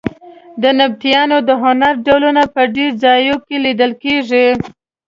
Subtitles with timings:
[0.61, 4.47] د نبطیانو د هنر ډولونه په ډېرو ځایونو کې لیدل کېږي.